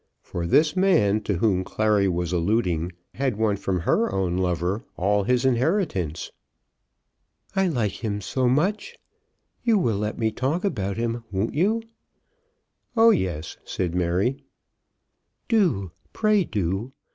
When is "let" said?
9.99-10.17